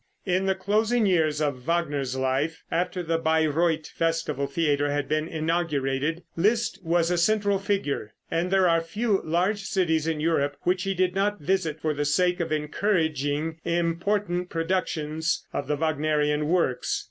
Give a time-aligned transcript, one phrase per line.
[0.35, 6.23] ]In the closing years of Wagner's life, after the Bayreuth festival theater had been inaugurated,
[6.35, 10.95] Liszt was a central figure, and there are few large cities in Europe which he
[10.95, 16.99] did not visit for the sake of encouraging important productions of the Wagnerian works.